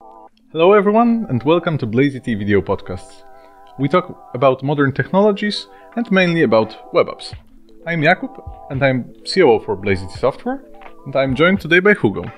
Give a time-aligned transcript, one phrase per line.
[0.00, 3.24] Hello, everyone, and welcome to Blazity Video Podcasts.
[3.80, 7.34] We talk about modern technologies and mainly about web apps.
[7.84, 10.64] I'm Jakub, and I'm COO for Blazity Software,
[11.04, 12.22] and I'm joined today by Hugo.
[12.22, 12.30] uh,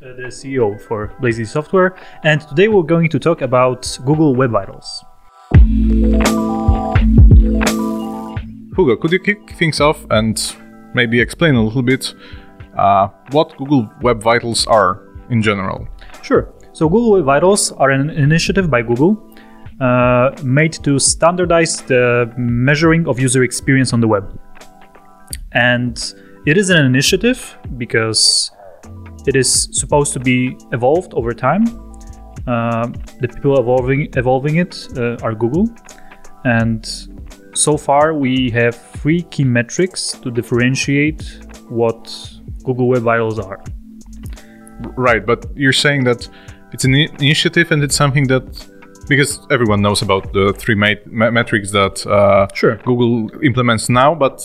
[0.00, 5.04] the CEO for Blazity Software, and today we're going to talk about Google Web Vitals.
[8.76, 10.56] Hugo, could you kick things off and
[10.92, 12.14] maybe explain a little bit
[12.76, 15.86] uh, what Google Web Vitals are in general?
[16.22, 16.52] Sure.
[16.80, 19.22] So Google Web Vitals are an initiative by Google
[19.82, 24.40] uh, made to standardize the measuring of user experience on the web.
[25.52, 25.98] And
[26.46, 28.50] it is an initiative because
[29.26, 31.64] it is supposed to be evolved over time.
[32.46, 32.86] Uh,
[33.20, 35.68] the people evolving evolving it uh, are Google,
[36.46, 36.82] and
[37.52, 42.00] so far we have three key metrics to differentiate what
[42.64, 43.62] Google Web Vitals are.
[44.96, 46.26] Right, but you're saying that
[46.72, 48.44] it's an initiative and it's something that
[49.08, 52.76] because everyone knows about the three mat- ma- metrics that uh, Sure.
[52.84, 54.40] Google implements now, but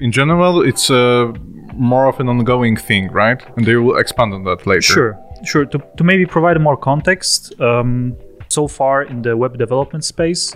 [0.00, 1.32] in general, it's uh,
[1.74, 3.42] more of an ongoing thing, right?
[3.56, 4.80] And they will expand on that later.
[4.80, 5.66] Sure, sure.
[5.66, 8.16] To, to maybe provide more context, um,
[8.48, 10.54] so far in the web development space,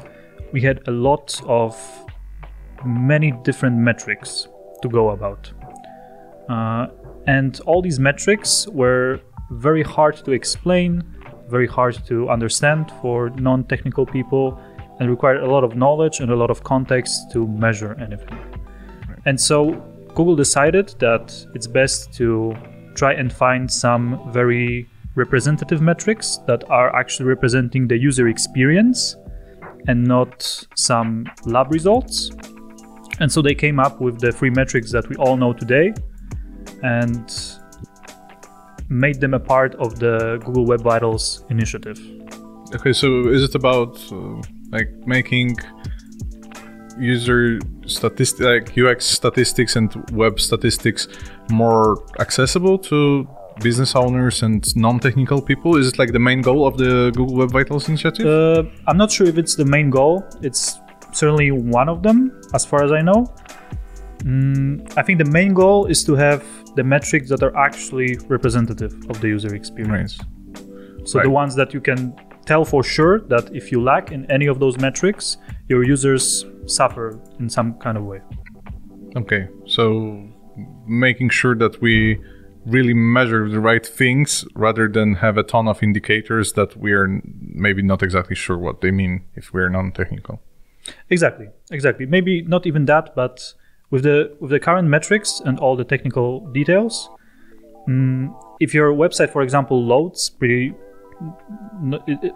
[0.52, 1.76] we had a lot of
[2.84, 4.48] many different metrics
[4.82, 5.52] to go about.
[6.48, 6.86] Uh,
[7.26, 9.20] and all these metrics were
[9.52, 11.02] very hard to explain,
[11.48, 14.58] very hard to understand for non technical people,
[15.00, 18.38] and required a lot of knowledge and a lot of context to measure anything.
[19.26, 19.72] And so
[20.14, 22.54] Google decided that it's best to
[22.94, 29.16] try and find some very representative metrics that are actually representing the user experience
[29.88, 32.30] and not some lab results.
[33.20, 35.92] And so they came up with the three metrics that we all know today
[36.82, 37.30] and
[38.92, 41.98] made them a part of the Google Web Vitals initiative.
[42.74, 44.40] Okay, so is it about uh,
[44.70, 45.56] like making
[46.98, 51.08] user statistics, like UX statistics and web statistics,
[51.50, 53.26] more accessible to
[53.62, 55.76] business owners and non-technical people?
[55.76, 58.26] Is it like the main goal of the Google Web Vitals initiative?
[58.26, 60.24] Uh, I'm not sure if it's the main goal.
[60.42, 60.80] It's
[61.12, 63.34] certainly one of them, as far as I know.
[64.18, 66.44] Mm, I think the main goal is to have
[66.76, 70.18] the metrics that are actually representative of the user experience.
[71.04, 72.14] So the ones that you can
[72.46, 75.36] tell for sure that if you lack in any of those metrics,
[75.68, 78.20] your users suffer in some kind of way.
[79.16, 80.28] Okay, so
[80.86, 82.18] making sure that we
[82.64, 87.20] really measure the right things rather than have a ton of indicators that we are
[87.40, 90.40] maybe not exactly sure what they mean if we're non-technical.
[91.10, 92.06] Exactly, exactly.
[92.06, 93.54] Maybe not even that, but
[93.92, 97.08] with the with the current metrics and all the technical details,
[97.88, 100.74] mm, if your website, for example, loads pretty,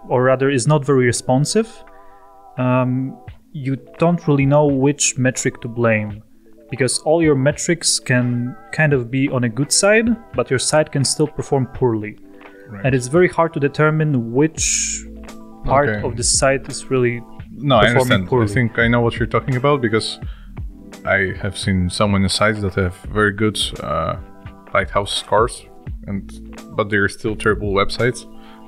[0.07, 1.83] or rather is not very responsive,
[2.57, 3.17] um,
[3.51, 6.21] you don't really know which metric to blame,
[6.69, 10.91] because all your metrics can kind of be on a good side, but your site
[10.91, 12.17] can still perform poorly,
[12.69, 12.85] Right.
[12.85, 15.03] and it's very hard to determine which
[15.65, 16.07] part Okay.
[16.07, 18.27] of the site is really No, I understand.
[18.27, 18.45] poorly.
[18.51, 20.19] I think I know what you're talking about because
[21.07, 24.17] I have seen so many sites that have very good uh,
[24.73, 25.65] lighthouse scores,
[26.07, 26.23] and
[26.75, 28.25] but they're still terrible websites,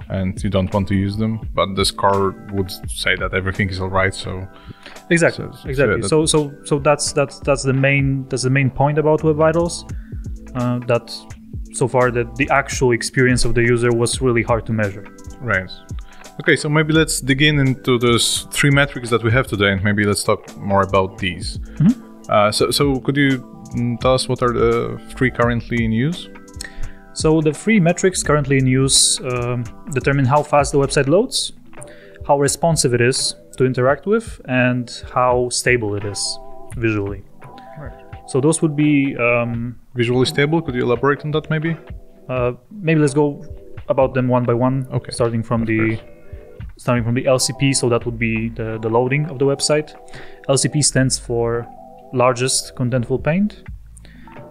[0.10, 1.40] and you don't want to use them.
[1.54, 4.14] But the score would say that everything is all right.
[4.14, 4.48] So
[5.10, 8.50] exactly So- so exactly that- so so so that's that's that's the main that's the
[8.60, 9.86] main point about web vitals
[10.56, 11.06] uh, that
[11.74, 15.06] so far that the actual experience of the user was really hard to measure
[15.42, 15.70] Right.
[16.42, 19.84] Okay, so maybe let's dig in into those three metrics that we have today, and
[19.84, 21.60] maybe let's talk more about these.
[22.30, 23.40] Uh, so, so could you
[23.76, 26.30] mm, tell us what are the three currently in use?
[27.14, 31.52] so the three metrics currently in use um, determine how fast the website loads
[32.28, 36.22] how responsive it is to interact with and how stable it is
[36.78, 37.24] visually
[37.80, 37.94] Right.
[38.28, 40.62] so those would be um, Visually stable.
[40.62, 41.76] Could you elaborate on that, maybe?
[42.30, 43.44] Uh, maybe let's go
[43.90, 44.88] about them one by one.
[44.94, 45.12] Okay.
[45.12, 46.02] Starting from the course.
[46.78, 49.96] starting from the LCP, so that would be the, the loading of the website.
[50.48, 51.68] LCP stands for
[52.14, 53.64] largest contentful paint,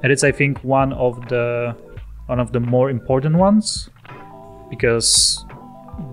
[0.03, 1.77] and it's I think one of the
[2.27, 3.89] one of the more important ones
[4.71, 5.45] because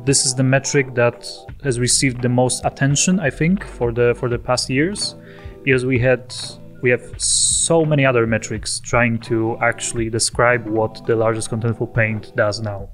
[0.06, 1.28] this is the metric that
[1.64, 5.16] has received the most attention I think for the for the past years
[5.64, 6.34] because we had
[6.82, 12.36] we have so many other metrics trying to actually describe what the largest contentful paint
[12.36, 12.90] does now.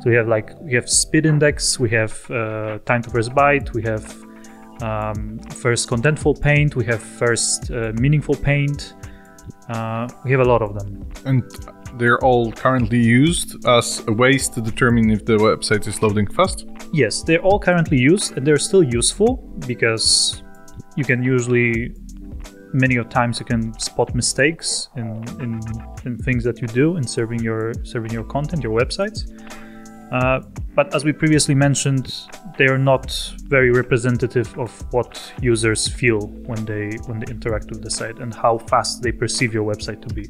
[0.00, 3.72] So we have like we have speed index, we have uh, time to first byte,
[3.74, 4.04] we have
[4.82, 8.94] um, first contentful paint, we have first uh, meaningful paint,
[9.68, 11.06] Uh, we have a lot of them.
[11.24, 11.42] And
[11.98, 16.66] they're all currently used as a ways to determine if the website is loading fast?
[16.92, 19.36] Yes, they're all currently used and they're still useful
[19.66, 20.42] because
[20.96, 21.94] you can usually
[22.72, 25.60] many of times you can spot mistakes in, in,
[26.06, 29.18] in things that you do in serving your serving your content, your websites.
[30.12, 30.40] Uh,
[30.74, 32.12] but as we previously mentioned,
[32.58, 33.10] they are not
[33.44, 38.34] very representative of what users feel when they when they interact with the site and
[38.34, 40.28] how fast they perceive your website to be.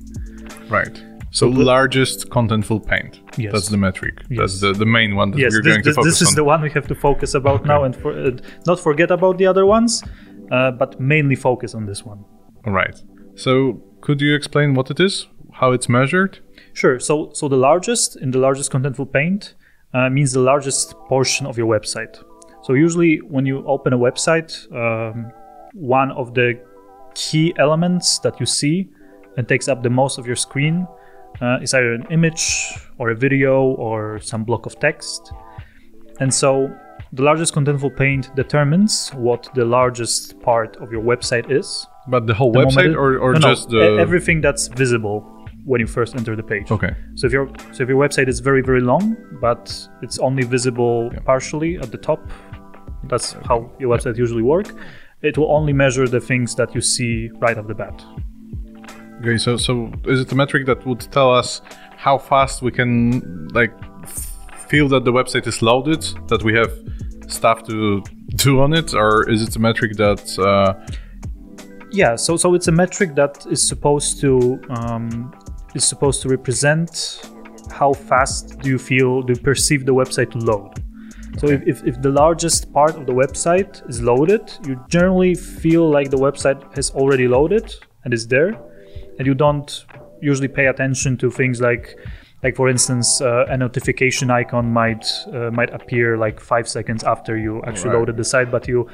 [0.68, 1.02] Right.
[1.32, 3.20] So, the largest contentful paint.
[3.38, 3.52] Yes.
[3.54, 4.20] That's the metric.
[4.28, 4.38] Yes.
[4.38, 6.10] That's the, the main one that yes, we're this, going this, to focus on.
[6.10, 6.34] this is on.
[6.34, 8.30] the one we have to focus about now and for, uh,
[8.66, 10.04] not forget about the other ones,
[10.50, 12.22] uh, but mainly focus on this one.
[12.66, 13.02] All right.
[13.34, 16.40] So could you explain what it is, how it's measured?
[16.74, 17.00] Sure.
[17.00, 19.54] So, so the largest in the largest contentful paint
[19.94, 22.22] uh, means the largest portion of your website.
[22.62, 25.32] So usually, when you open a website, um,
[25.74, 26.60] one of the
[27.14, 28.88] key elements that you see
[29.36, 30.86] and takes up the most of your screen
[31.40, 35.32] uh, is either an image or a video or some block of text.
[36.20, 36.70] And so,
[37.14, 41.86] the largest contentful paint determines what the largest part of your website is.
[42.08, 44.68] But the whole The website it- or, or no, no, just e- the everything that's
[44.68, 46.70] visible when you first enter the page.
[46.70, 46.94] Okay.
[47.14, 51.10] So if your so if your website is very very long, but it's only visible
[51.12, 51.20] Yeah.
[51.24, 52.20] partially at the top,
[53.10, 54.68] that's how your website usually work.
[55.22, 58.04] It will only measure the things that you see right off the bat.
[59.20, 61.62] Okay, so so is it a metric that would tell us
[61.96, 63.72] how fast we can like
[64.68, 66.72] feel that the website is loaded, that we have
[67.28, 68.02] stuff to
[68.34, 70.74] do on it, or is it a metric that uh,
[71.92, 72.16] Yeah.
[72.16, 75.30] So so it's a metric that is supposed to um,
[75.74, 77.22] is supposed to represent
[77.70, 80.70] how fast do you feel do you perceive the website to load.
[81.38, 85.88] So if, if, if the largest part of the website is loaded, you generally feel
[85.88, 87.74] like the website has already loaded
[88.04, 88.52] and is there,
[89.18, 89.86] and you don't
[90.20, 91.96] usually pay attention to things like,
[92.42, 97.38] like for instance, uh, a notification icon might uh, might appear like five seconds after
[97.38, 97.98] you actually Right.
[98.00, 98.88] loaded the site, but you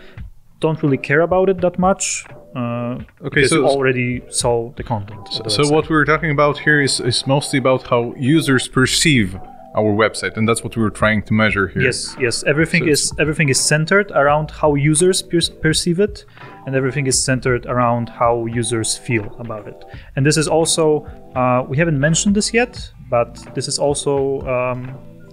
[0.60, 2.24] don't really care about it that much.
[2.56, 5.20] Uh, Okay, so- you already saw the content.
[5.38, 9.38] of the so what we're talking about here is, is mostly about how users perceive
[9.76, 11.82] our website, and that's what we were trying to measure here.
[11.82, 12.42] Yes, yes.
[12.44, 16.24] Everything So is everything is centered around how users per- perceive it,
[16.66, 19.84] and everything is centered around how users feel about it.
[20.16, 21.06] And this is also
[21.36, 24.80] uh, we haven't mentioned this yet, but this is also um,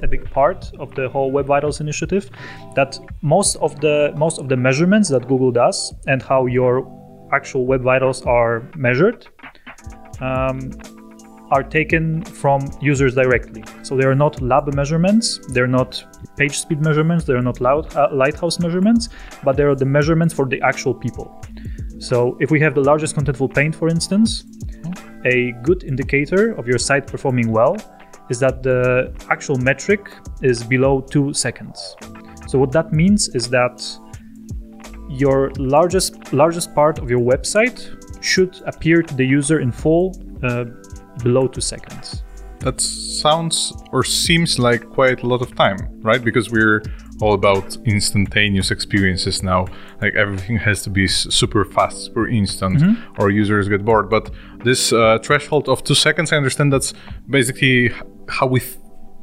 [0.01, 2.29] a big part of the whole Web Vitals initiative.
[2.75, 6.85] That most of the most of the measurements that Google does and how your
[7.33, 9.27] actual Web Vitals are measured.
[10.21, 10.71] Um,
[11.51, 13.63] are taken from users directly.
[13.83, 16.03] So they are not lab measurements, they're not
[16.37, 19.09] page speed measurements, they're not loud, uh, lighthouse measurements,
[19.43, 21.39] but they are the measurements for the actual people.
[21.99, 24.43] So if we have the largest contentful paint, for instance,
[25.25, 27.77] a good indicator of your site performing well
[28.29, 30.11] is that the actual metric
[30.41, 31.95] is below two seconds.
[32.47, 33.83] So what that means is that
[35.09, 37.79] your largest largest part of your website
[38.23, 40.65] should appear to the user in full uh,
[41.23, 42.23] below two seconds.
[42.59, 46.23] That sounds or seems like quite a lot of time, right?
[46.23, 46.81] Because we're
[47.21, 49.67] all about instantaneous experiences now.
[50.01, 54.09] Like everything has to be super fast, super instant, or users get bored.
[54.09, 54.31] But
[54.63, 56.93] this uh, threshold of two seconds, I understand that's
[57.29, 57.91] basically
[58.29, 58.61] how we,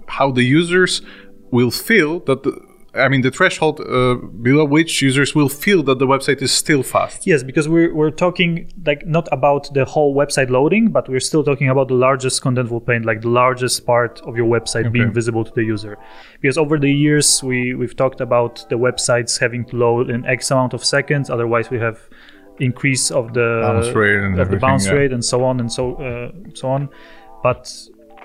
[0.09, 1.03] how the users
[1.51, 2.43] will feel that.
[2.43, 6.53] The, I mean, the threshold uh, below which users will feel that the website is
[6.53, 7.27] still fast.
[7.27, 11.43] Yes, because we're, we're talking like not about the whole website loading, but we're still
[11.43, 15.43] talking about the largest contentful paint, like the largest part of your website being visible
[15.43, 15.97] to the user.
[16.43, 20.51] Because over the years we we've talked about the websites having to load in X
[20.51, 21.99] amount of seconds, otherwise we have
[22.61, 24.93] increase of the Bounce rate and of the bounce yeah.
[24.93, 26.91] rate and so on and so uh, so on.
[27.43, 27.73] But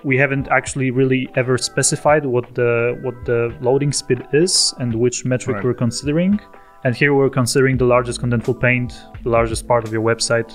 [0.03, 5.25] we haven't actually really ever specified what the what the loading speed is and which
[5.25, 5.65] metric Right.
[5.65, 6.39] we're considering.
[6.83, 10.51] And here we're considering the largest contentful paint, the largest part of your website,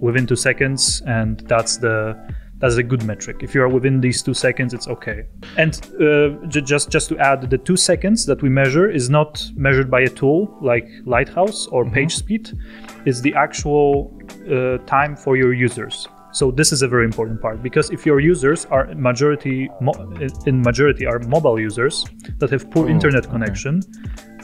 [0.00, 2.16] within two seconds, and that's the
[2.60, 3.36] that's a good metric.
[3.42, 5.26] If you are within these two seconds, it's okay.
[5.56, 9.44] And uh, ju- just just to add, the two seconds that we measure is not
[9.54, 12.58] measured by a tool like Lighthouse or PageSpeed.
[13.06, 14.18] It's the actual
[14.50, 16.08] uh, time for your users.
[16.38, 19.98] So this is a very important part because if your users are majority mo-
[20.46, 22.04] in majority are mobile users
[22.38, 23.32] that have poor Oh, internet okay.
[23.32, 23.82] connection,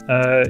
[0.09, 0.43] uh,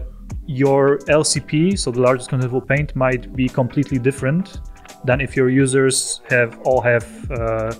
[0.47, 4.59] your LCP, so the largest contentful paint, might be completely different
[5.03, 7.71] than if your users have all have uh,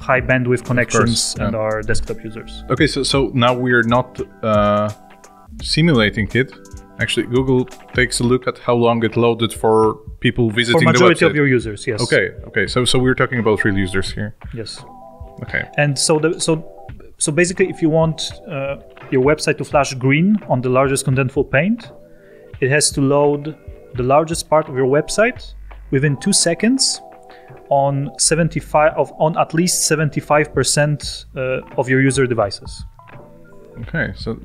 [0.00, 1.66] high bandwidth connections and yeah.
[1.66, 2.64] are desktop users.
[2.68, 4.88] Okay, so so now we're not uh,
[5.62, 6.50] simulating it.
[6.98, 7.64] Actually, Google
[7.94, 11.30] takes a look at how long it loaded for people For visiting majority the website.
[11.30, 12.00] of your users, yes.
[12.02, 12.66] okay, okay.
[12.66, 14.34] So so we're talking about real users here.
[14.54, 14.84] Yes.
[15.42, 15.68] Okay.
[15.76, 16.64] And so the so
[17.18, 18.76] so basically, if you want uh,
[19.10, 21.90] your website to flash green on the largest contentful paint,
[22.60, 23.56] it has to load
[23.94, 25.54] the largest part of your website
[25.90, 27.00] within two seconds
[27.70, 32.84] on 75 of on at least 75 percent uh, of your user devices.
[33.80, 34.38] Okay, so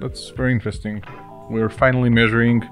[0.00, 1.02] that's very interesting.
[1.48, 2.62] We're finally measuring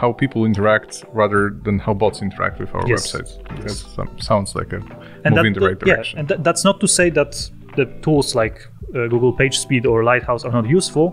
[0.00, 3.12] how people interact rather than how bots interact with our Yes.
[3.12, 3.96] websites.
[3.96, 4.80] That sounds like a
[5.24, 7.32] and move in the right yeah, and that, that's not to say that
[7.76, 8.56] the tools like
[8.94, 11.08] uh, Google PageSpeed or Lighthouse are not useful,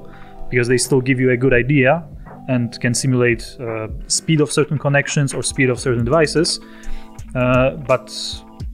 [0.50, 2.04] because they still give you a good idea
[2.48, 6.60] and can simulate uh, speed of certain connections or speed of certain devices.
[7.34, 8.08] Uh, but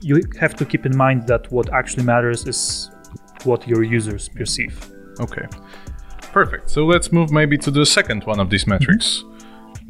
[0.02, 2.90] you have to keep in mind that what actually matters is
[3.44, 4.74] what your users perceive.
[5.20, 5.46] Okay,
[6.32, 6.70] perfect.
[6.70, 9.24] So let's move maybe to the second one of these metrics,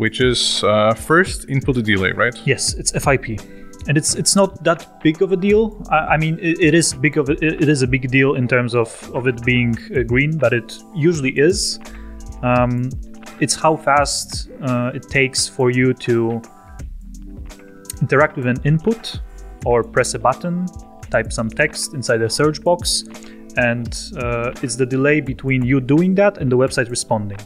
[0.03, 2.37] which is uh, first input delay, right?
[2.45, 3.41] Yes, it's FID,
[3.87, 5.63] and it's it's not that big of a deal.
[5.91, 8.49] I, I mean, it, it is big of a, it, is a big deal in
[8.49, 11.79] terms of of it being uh, green, but it usually is.
[12.43, 12.91] Um,
[13.39, 16.43] it's how fast uh, it takes for you to
[18.01, 19.21] interact with an input
[19.65, 20.67] or press a button,
[21.11, 23.05] type some text inside a search box,
[23.57, 27.39] and uh, it's the delay between you doing that and the website responding.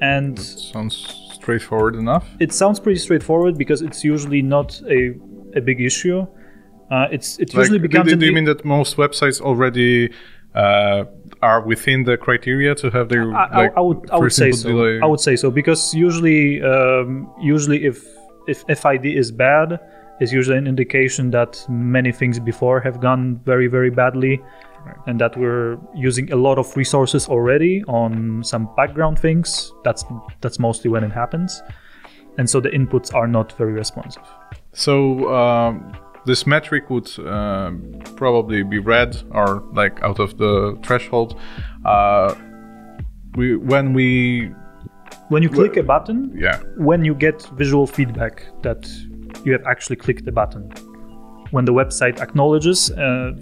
[0.00, 0.96] And Sounds
[1.34, 2.26] straightforward enough.
[2.38, 5.14] it sounds pretty straightforward because it's usually not a,
[5.56, 6.26] a big issue.
[6.90, 10.10] Uh, it's it usually Like, becomes do, do you mean that most websites already
[10.54, 11.04] uh,
[11.40, 14.50] are within the criteria to have their I, I- like, I would I would say
[14.52, 14.68] so.
[14.70, 15.00] delay?
[15.00, 18.04] I would say so because usually um, usually if
[18.48, 19.78] if FID is bad,
[20.20, 24.40] is usually an indication that many things before have gone very very badly,
[24.84, 24.96] Right.
[25.06, 29.72] and that we're using a lot of resources already on some background things.
[29.84, 30.04] That's
[30.40, 31.62] that's mostly when it happens,
[32.38, 34.22] and so the inputs are not very responsive.
[34.72, 35.92] So um,
[36.26, 41.38] this metric would um, probably be red or like out of the threshold.
[41.84, 42.34] Uh,
[43.36, 44.50] we when we
[45.28, 48.88] When you click a button, yeah when you get visual feedback that
[49.44, 50.72] you have actually clicked the button
[51.50, 52.96] when the website acknowledges uh,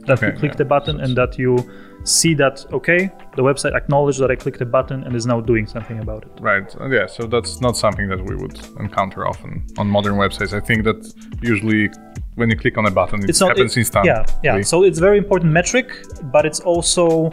[0.07, 1.57] that you Okay, clicked yeah, the button and that you
[2.05, 5.67] see that okay the website acknowledged that i clicked the button and is now doing
[5.67, 9.63] something about it right Uh, yeah so that's not something that we would encounter often
[9.79, 10.53] on modern websites.
[10.57, 11.01] I think that
[11.43, 11.91] usually
[12.37, 14.09] when you click on a button, it happens it- instantly.
[14.11, 15.87] yeah yeah so it's very important metric
[16.35, 17.31] but it's also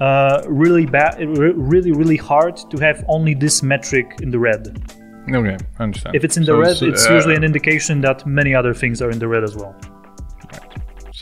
[0.00, 1.12] uh, really bad
[1.72, 4.62] really really hard to have only this metric in the red
[5.28, 6.16] Okay, I understand.
[6.16, 9.00] if it's in the So red it's uh, usually an indication that many other things
[9.00, 9.74] are in the red as well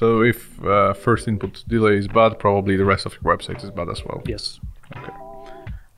[0.00, 3.71] So if uh, first input delay is bad, probably the rest of your website is
[3.71, 4.23] bad as well.
[4.26, 4.59] yes
[4.97, 5.12] Okay.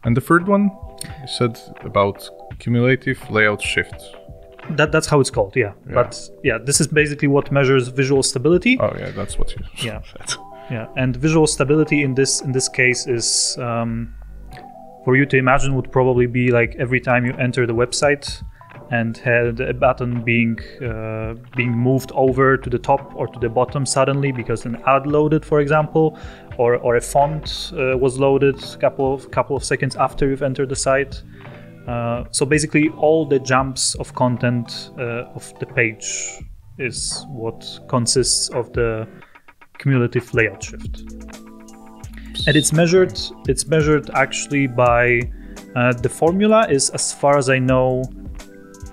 [0.05, 0.65] And the third one,
[1.21, 2.29] you said about
[2.59, 3.95] cumulative layout shift.
[4.71, 5.73] That, that's how it's called, yeah.
[5.87, 8.77] But yeah, this is basically what measures visual stability.
[8.81, 10.01] Oh yeah, that's what you Yeah.
[10.13, 10.35] said.
[10.71, 14.15] Yeah, and visual stability in this in this case is um,
[15.05, 18.43] for you to imagine would probably be like every time you enter the website
[18.93, 23.49] and had a button being uh, being moved over to the top or to the
[23.49, 26.19] bottom suddenly because an ad loaded, for example,
[26.59, 30.43] or or a font uh, was loaded a couple of couple of seconds after you've
[30.43, 31.23] entered the site.
[31.89, 36.07] Uh, so basically, all the jumps of content uh, of the page
[36.79, 39.09] is what consists of the
[39.79, 41.03] cumulative layout shift
[42.47, 43.19] and it's measured
[43.49, 45.21] it's measured actually by
[45.77, 48.03] uh, the formula is as far as i know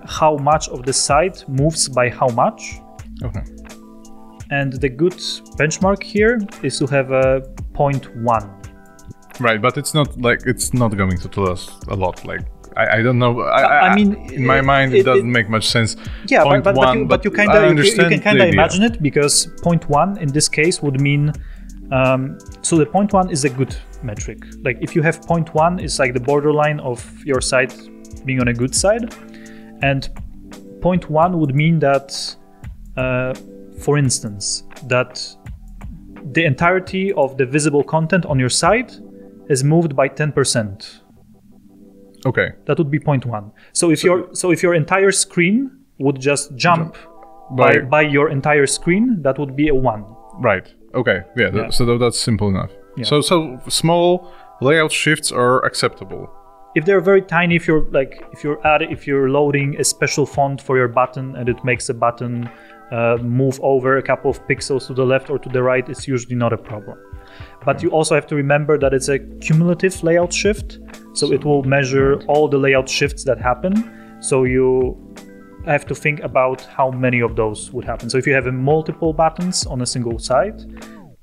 [0.05, 2.79] how much of the site moves by how much
[3.23, 3.43] Okay.
[4.51, 5.13] and the good
[5.59, 7.41] benchmark here is to have a
[7.73, 8.55] 0.1
[9.41, 12.25] Right, but it's not like it's not going to tell us a lot.
[12.25, 12.41] Like
[12.75, 13.39] I, I don't know.
[13.41, 15.95] I, I, I mean, in my mind, it, it- doesn't it- make much sense.
[16.27, 18.83] yeah but, but, but, you, but you kind of you, you can kind of imagine
[18.83, 21.31] it because 0.1 in this case would mean
[21.93, 26.13] um, so the 0.1 is a good metric like if you have 0.1 it's like
[26.13, 27.73] the borderline of your site
[28.25, 29.03] being on a good side
[29.81, 30.09] and
[31.09, 32.35] one would mean that
[32.97, 33.33] uh,
[33.79, 35.13] for instance that
[36.33, 38.99] the entirety of the visible content on your site
[39.49, 41.01] is moved by 10%
[42.25, 42.49] Okay.
[42.65, 43.51] that would be one.
[43.73, 46.95] so if your so if your entire screen would just jump
[47.51, 50.05] by, By- by your entire screen that would be a 1
[50.41, 50.67] Right.
[50.95, 51.21] Okay.
[51.37, 51.49] Yeah.
[51.51, 51.69] th- Yeah.
[51.69, 52.71] so tha- that's simple enough.
[52.97, 53.05] Yeah.
[53.05, 54.31] So so small
[54.61, 56.27] layout shifts are acceptable.
[56.75, 60.25] If they're very tiny if you're like if you're add if you're loading a special
[60.25, 62.49] font for your button and it makes a button
[62.91, 66.07] uh, move over a couple of pixels to the left or to the right it's
[66.07, 66.97] usually not a problem.
[67.63, 70.79] But you also have to remember that it's a cumulative layout shift
[71.13, 74.17] so it will measure all the layout shifts that happen.
[74.21, 74.97] So you
[75.65, 78.09] have to think about how many of those would happen.
[78.09, 80.65] So if you have multiple buttons on a single site,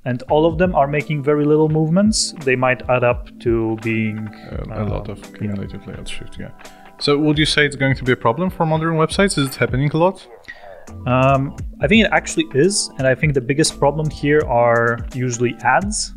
[0.07, 4.19] and all of them are making very little movements, they might add up to being
[4.53, 5.93] uh, a lot of cumulative yeah.
[5.93, 6.39] layout shift.
[6.39, 6.53] Yeah.
[6.99, 9.37] So would you say it's going to be a problem for modern websites?
[9.37, 10.27] Is it happening a lot?
[11.07, 15.55] Um, I think it actually is, and I think the biggest problem here are usually
[15.63, 16.15] ads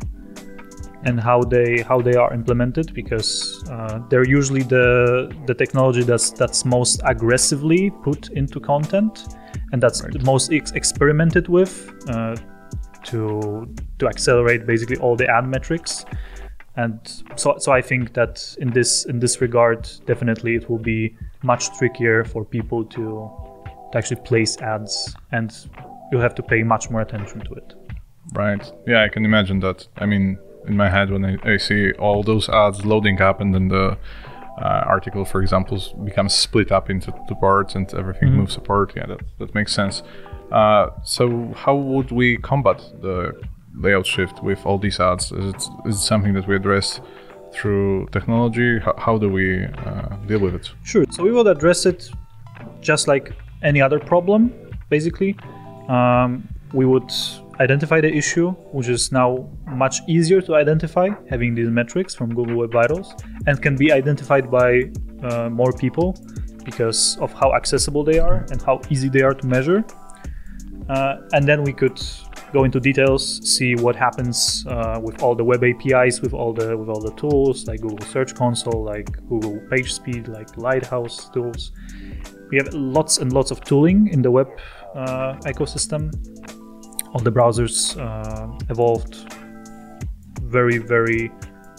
[1.02, 6.30] and how they how they are implemented because uh, they're usually the the technology that's
[6.30, 9.34] that's most aggressively put into content
[9.72, 10.12] and that's right.
[10.12, 12.36] the most ex- experimented with uh,
[13.04, 16.04] to to accelerate basically all the ad metrics
[16.76, 21.16] and so so I think that in this in this regard definitely it will be
[21.42, 23.30] much trickier for people to
[23.92, 25.50] to actually place ads and
[26.10, 27.74] you'll have to pay much more attention to it
[28.34, 31.92] right yeah I can imagine that I mean in my head when I, I see
[31.92, 33.98] all those ads loading up and then the
[34.60, 38.40] uh, article, for example, becomes split up into two parts and everything mm-hmm.
[38.40, 38.92] moves apart.
[38.94, 40.02] Yeah, that, that makes sense.
[40.52, 43.40] Uh, so, how would we combat the
[43.74, 45.32] layout shift with all these ads?
[45.32, 47.00] Is it, is it something that we address
[47.52, 48.78] through technology?
[48.78, 50.70] How, how do we uh, deal with it?
[50.84, 51.04] Sure.
[51.10, 52.10] So, we will address it
[52.80, 54.52] just like any other problem,
[54.88, 55.36] basically.
[55.88, 57.12] Um, we would
[57.60, 62.56] identify the issue, which is now much easier to identify having these metrics from Google
[62.56, 63.14] Web Vitals
[63.46, 64.90] and can be identified by
[65.22, 66.16] uh, more people
[66.64, 69.84] because of how accessible they are and how easy they are to measure.
[70.90, 72.00] Uh, and then we could
[72.52, 76.76] go into details, see what happens uh, with all the web APIs, with all the
[76.76, 81.72] with all the tools like Google Search Console, like Google PageSpeed, like Lighthouse tools.
[82.50, 84.48] We have lots and lots of tooling in the web
[84.96, 86.10] uh, ecosystem
[87.12, 89.32] all the browsers uh, evolved
[90.42, 91.30] very very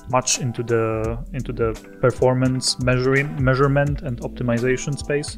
[0.09, 5.37] much into the into the performance measuring measurement and optimization space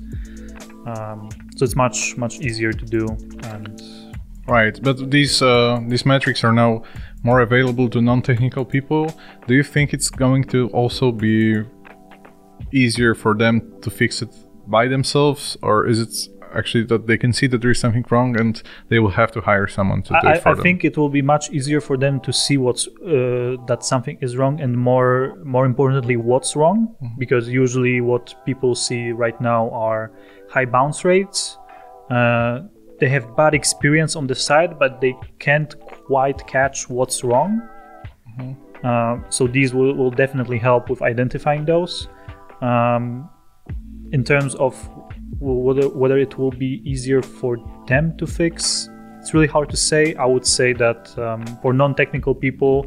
[0.85, 3.05] um, so it's much much easier to do
[3.45, 3.81] and
[4.47, 6.83] right but these uh, these metrics are now
[7.23, 9.15] more available to non-technical people.
[9.47, 11.63] Do you think it's going to also be
[12.71, 14.29] easier for them to fix it
[14.67, 18.39] by themselves or is it actually that they can see that there is something wrong
[18.39, 20.59] and they will have to hire someone to do I, it for I them.
[20.59, 24.17] I think it will be much easier for them to see what's uh, that something
[24.21, 27.19] is wrong and more more importantly what's wrong mm-hmm.
[27.19, 30.11] because usually what people see right now are
[30.49, 31.57] high bounce rates.
[32.09, 32.61] Uh,
[32.99, 37.61] they have bad experience on the side, but they can't quite catch what's wrong.
[38.39, 38.85] Mm-hmm.
[38.85, 42.07] Uh, so these will, will definitely help with identifying those.
[42.61, 43.29] Um,
[44.11, 44.73] in terms of
[45.39, 50.13] whether whether it will be easier for them to fix it's really hard to say
[50.15, 52.85] i would say that um, for non-technical people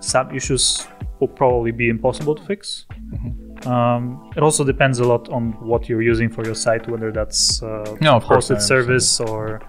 [0.00, 0.86] some issues
[1.20, 3.68] will probably be impossible to fix mm-hmm.
[3.68, 7.62] um, it also depends a lot on what you're using for your site whether that's
[7.62, 9.60] uh, no, hosted service or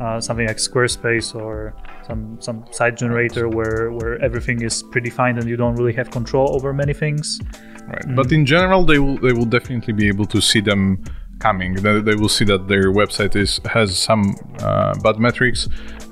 [0.00, 1.74] uh, something like Squarespace or
[2.06, 6.54] some some site generator where where everything is predefined and you don't really have control
[6.54, 7.40] over many things.
[7.86, 8.06] Right.
[8.06, 8.16] Mm.
[8.16, 11.04] But in general, they will they will definitely be able to see them
[11.44, 11.74] coming.
[11.74, 14.22] They, they will see that their website is has some
[14.68, 15.60] uh, bad metrics,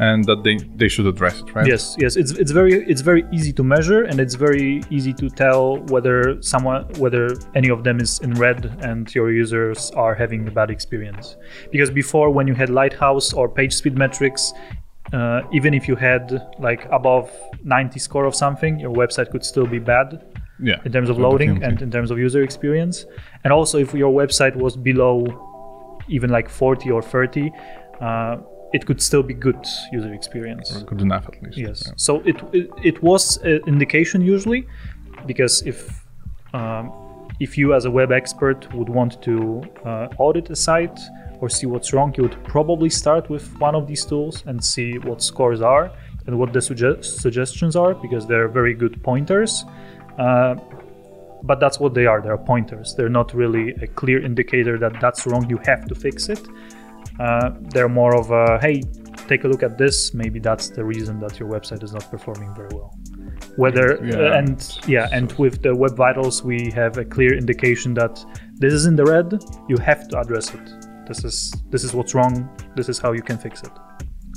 [0.09, 1.67] and that they, they should address it, right?
[1.75, 2.13] Yes, yes.
[2.21, 5.63] It's it's very it's very easy to measure, and it's very easy to tell
[5.95, 6.17] whether
[6.53, 7.25] someone whether
[7.61, 11.37] any of them is in red and your users are having a bad experience.
[11.75, 14.43] Because before, when you had Lighthouse or page speed metrics,
[15.19, 16.25] uh, even if you had
[16.69, 17.27] like above
[17.65, 20.09] 90 score of something, your website could still be bad
[20.63, 23.05] yeah, in terms of loading and in terms of user experience.
[23.45, 27.51] And also, if your website was below even like 40 or 30,
[28.01, 28.37] uh,
[28.73, 30.75] it could still be good user experience.
[30.75, 31.59] Or good enough, at least.
[31.59, 31.83] Yes.
[31.87, 31.93] Yeah.
[31.97, 34.67] So it, it, it was an indication usually,
[35.27, 36.05] because if
[36.55, 36.93] um,
[37.41, 40.99] if you as a web expert would want to uh, audit a site
[41.41, 44.99] or see what's wrong, you would probably start with one of these tools and see
[44.99, 45.91] what scores are
[46.27, 49.65] and what the suge- suggestions are because they're very good pointers.
[50.19, 50.55] Uh,
[51.43, 52.21] but that's what they are.
[52.21, 52.95] They're pointers.
[52.97, 55.49] They're not really a clear indicator that that's wrong.
[55.51, 56.47] You have to fix it.
[57.19, 58.83] Uh, they're more of a hey,
[59.29, 60.15] take a look at this.
[60.15, 62.97] Maybe that's the reason that your website is not performing very well.
[63.57, 64.15] Whether yeah.
[64.15, 68.73] Uh, and yeah, and with the Web Vitals, we have a clear indication that this
[68.73, 69.43] is in the red.
[69.69, 71.07] You have to address it.
[71.07, 72.49] This is this is what's wrong.
[72.77, 73.73] This is how you can fix it.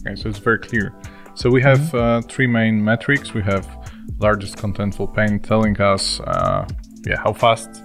[0.02, 0.94] Okay, so it's very clear.
[1.36, 1.98] So we have mm-hmm.
[1.98, 3.34] uh, three main metrics.
[3.34, 3.68] We have
[4.20, 6.65] largest contentful paint telling us uh,
[7.06, 7.84] yeah how fast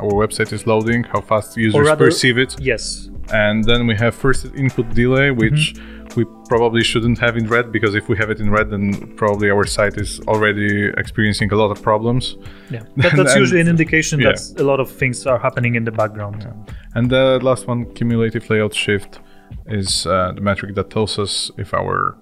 [0.00, 2.56] our website is loading, how fast users rather, perceive it.
[2.60, 3.10] Yes.
[3.32, 6.14] And then we have first input delay, which mm-hmm.
[6.16, 9.50] we probably shouldn't have in red because if we have it in red, then probably
[9.50, 12.36] our site is already experiencing a lot of problems.
[12.70, 14.32] Yeah, that, that's And- usually an indication yeah.
[14.32, 16.46] that a lot of things are happening in the background.
[16.94, 19.20] And the last one, cumulative layout shift,
[19.66, 22.16] is uh, the metric that tells us if our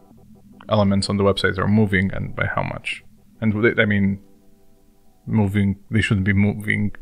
[0.69, 3.03] elements on the website are moving and by how much.
[3.41, 4.21] And I mean,
[5.27, 6.93] moving, they shouldn't be moving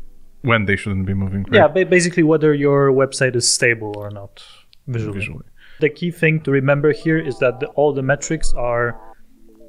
[0.41, 1.43] when they shouldn't be moving.
[1.43, 1.53] right?
[1.75, 4.43] Yeah, basically whether your website is stable or not
[4.87, 5.19] visually.
[5.19, 5.45] visually.
[5.79, 8.99] The key thing to remember here is that the, all the metrics are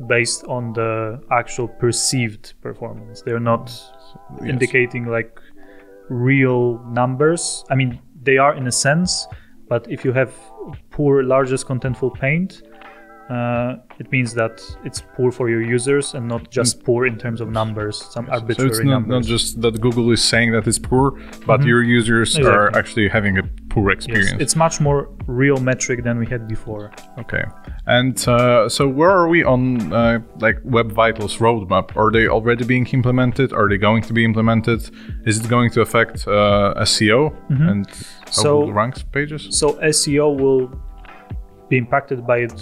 [0.08, 3.22] based on the actual perceived performance.
[3.22, 3.70] They're not
[4.40, 4.48] Yes.
[4.50, 5.38] indicating like
[6.08, 7.64] real numbers.
[7.70, 9.26] I mean, they are in a sense,
[9.68, 10.32] but if you have
[10.90, 12.62] poor largest contentful paint,
[13.30, 17.40] uh, it means that it's poor for your users and not just poor in terms
[17.40, 20.78] of numbers, some arbitrary So it's not, not just that Google is saying that it's
[20.78, 21.12] poor,
[21.46, 22.76] but your users are Mm-hmm.
[22.78, 24.32] Actually having a poor experience.
[24.32, 26.90] Yes, it's much more real metric than we had before.
[27.18, 27.44] Okay.
[27.86, 31.96] And uh, so where are we on uh, like Web Vitals roadmap?
[31.96, 33.52] Are they already being implemented?
[33.52, 34.88] Are they going to be implemented?
[35.26, 38.30] Is it going to affect uh, SEO and how Mm-hmm.
[38.30, 39.48] So- Google ranks pages?
[39.50, 40.70] So SEO will
[41.68, 42.52] be impacted by it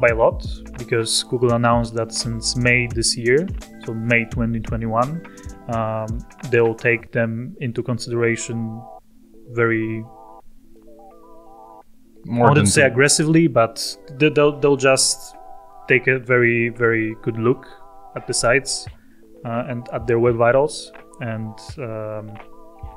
[0.00, 0.44] by a lot
[0.78, 3.46] because Google announced that since May this year,
[3.84, 5.22] so May 2021,
[5.74, 6.06] um,
[6.50, 8.80] they will take them into consideration
[9.52, 10.04] very
[12.28, 15.36] I More wouldn't say aggressively, but they- they'll they'll just
[15.88, 17.66] take a very very good look
[18.16, 18.86] at the sites
[19.44, 22.32] uh, and at their web vitals and um,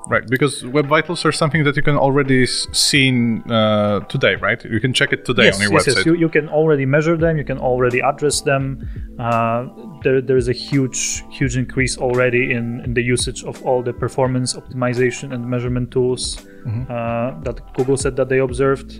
[0.10, 4.64] right because Web Vitals are something that you can already see in, uh, today, right?
[4.66, 5.96] You can check it today yes, on your yes, website.
[5.98, 6.06] yes.
[6.08, 7.38] You, you can already measure them.
[7.38, 8.64] You can already address them.
[9.20, 9.68] Uh,
[10.04, 13.94] there, there is a huge, huge increase already in, in the usage of all the
[13.94, 16.92] performance optimization and measurement tools Mm-hmm.
[16.92, 19.00] uh, that Google said that they observed.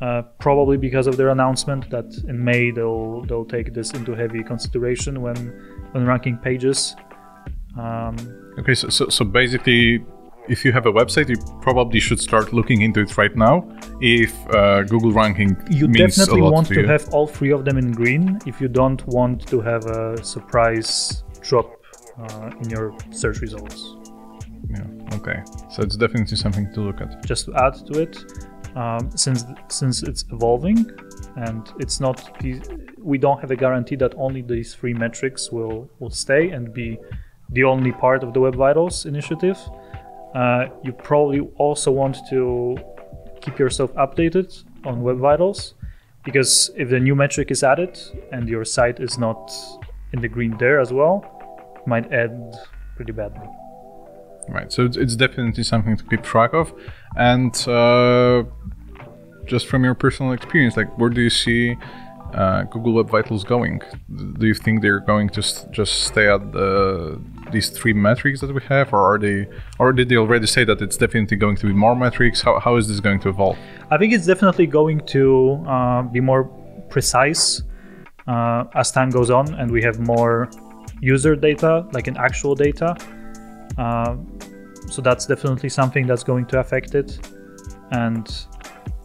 [0.00, 4.42] Uh, probably because of their announcement that in May they'll they'll take this into heavy
[4.44, 5.36] consideration when
[5.92, 6.94] when ranking pages.
[7.76, 8.16] Um,
[8.58, 10.04] Okay, so, so so basically,
[10.48, 13.68] if you have a website, you probably should start looking into it right now.
[14.00, 17.64] If uh, Google ranking you means definitely a lot want to, have all three of
[17.64, 21.80] them in green if you don't want to have a surprise drop
[22.18, 23.96] uh, in your search results.
[24.68, 24.86] Yeah.
[25.14, 25.42] Okay.
[25.70, 27.24] So it's definitely something to look at.
[27.26, 28.24] Just to add to it,
[28.76, 30.90] um, since since it's evolving
[31.36, 32.30] and it's not
[32.98, 36.98] we don't have a guarantee that only these three metrics will will stay and be
[37.52, 39.58] the only part of the Web Vitals initiative.
[40.34, 42.76] Uh, you probably also want to
[43.40, 45.74] keep yourself updated on Web Vitals
[46.24, 47.98] because if the new metric is added
[48.32, 49.52] and your site is not
[50.12, 51.24] in the green there as well,
[51.76, 52.54] it might end
[52.96, 53.48] pretty badly.
[54.48, 54.72] Right.
[54.72, 56.72] So it's, definitely something to keep track of.
[57.16, 58.44] And uh,
[59.46, 61.76] just from your personal experience, like where do you see
[62.34, 63.80] uh, Google Web Vitals going?
[64.38, 67.20] Do you think they're going to s- just stay at the,
[67.52, 70.80] these three metrics that we have, or are they, or did they already say that
[70.80, 72.40] it's definitely going to be more metrics?
[72.42, 73.58] How, how is this going to evolve?
[73.90, 76.44] I think it's definitely going to uh, be more
[76.88, 77.62] precise
[78.26, 80.50] uh, as time goes on and we have more
[81.00, 82.96] user data, like in actual data.
[83.78, 84.16] Uh,
[84.88, 87.18] so that's definitely something that's going to affect it.
[87.92, 88.28] And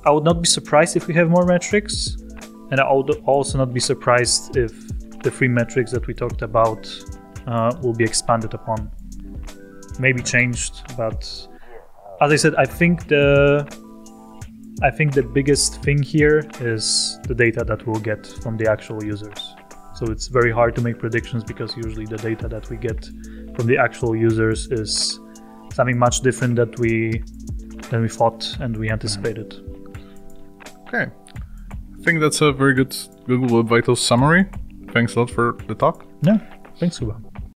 [0.05, 2.17] I would not be surprised if we have more metrics.
[2.71, 4.73] And I would also not be surprised if
[5.21, 6.85] the three metrics that we talked about
[7.47, 8.91] uh, will be expanded upon.
[9.99, 11.23] Maybe changed, but
[12.21, 13.65] as I said, I think the
[14.83, 19.03] I think the biggest thing here is the data that we'll get from the actual
[19.03, 19.55] users.
[19.95, 23.05] So it's very hard to make predictions because usually the data that we get
[23.55, 25.19] from the actual users is
[25.73, 27.23] something much different that we
[27.89, 29.53] than we thought and we anticipated.
[30.87, 31.07] Okay.
[31.07, 34.45] I think that's a very good Google Web Vitals summary.
[34.91, 36.05] Thanks a lot for the talk.
[36.21, 36.37] Yeah,
[36.77, 37.24] thanks, Kuba.